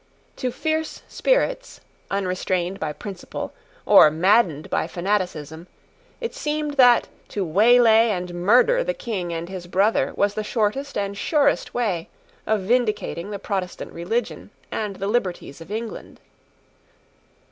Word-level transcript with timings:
To 0.37 0.51
fierce 0.51 1.03
spirits, 1.07 1.79
unrestrained 2.09 2.79
by 2.79 2.91
principle, 2.91 3.53
or 3.85 4.09
maddened 4.09 4.67
by 4.71 4.87
fanaticism, 4.87 5.67
it 6.19 6.33
seemed 6.33 6.73
that 6.73 7.07
to 7.27 7.45
waylay 7.45 8.09
and 8.09 8.33
murder 8.33 8.83
the 8.83 8.95
King 8.95 9.31
and 9.31 9.47
his 9.47 9.67
brother 9.67 10.11
was 10.15 10.33
the 10.33 10.43
shortest 10.43 10.97
and 10.97 11.15
surest 11.15 11.75
way 11.75 12.09
of 12.47 12.61
vindicating 12.61 13.29
the 13.29 13.37
Protestant 13.37 13.93
religion 13.93 14.49
and 14.71 14.95
the 14.95 15.05
liberties 15.05 15.61
of 15.61 15.71
England. 15.71 16.19